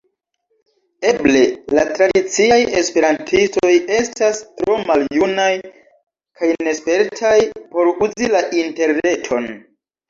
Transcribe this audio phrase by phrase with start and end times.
[1.09, 1.43] Eble
[1.79, 9.53] la tradiciaj esperantistoj estas tro maljunaj kaj nespertaj por uzi la interreton.